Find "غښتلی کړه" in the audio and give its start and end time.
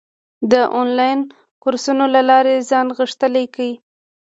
2.97-3.69